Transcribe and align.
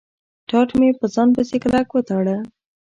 ټاټ 0.49 0.69
مې 0.79 0.89
په 0.99 1.05
ځان 1.13 1.29
پسې 1.35 1.55
کلک 1.63 1.87
و 1.91 2.01
تاړه. 2.07 2.37